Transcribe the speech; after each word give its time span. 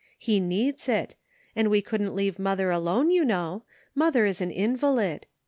He 0.17 0.39
needs 0.39 0.89
it; 0.89 1.15
and 1.55 1.69
we 1.69 1.83
couldn't 1.83 2.15
leave 2.15 2.39
mother 2.39 2.71
alone 2.71 3.11
you 3.11 3.23
know. 3.23 3.65
Mother 3.93 4.25
is 4.25 4.41
an 4.41 4.49
invalid. 4.49 5.27